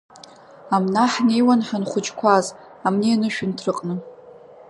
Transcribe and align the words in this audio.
Амна 0.75 1.03
ҳнеиуан 1.11 1.61
ҳанхәыҷқәаз, 1.67 2.45
амни 2.87 3.15
анышәынҭраҟны. 3.15 3.95